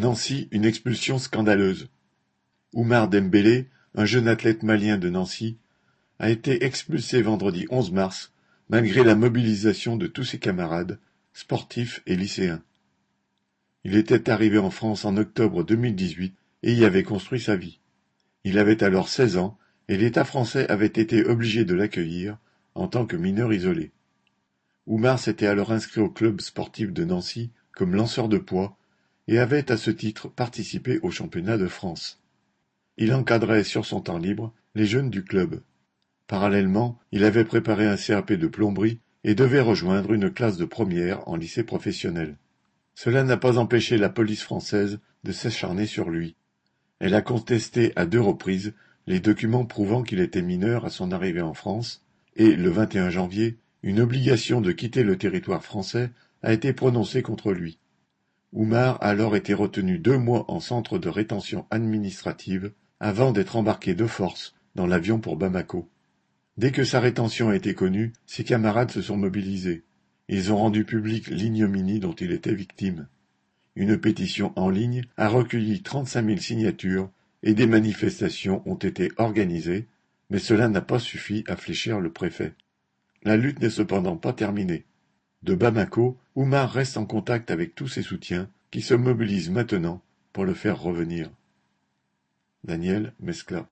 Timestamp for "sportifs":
11.34-12.00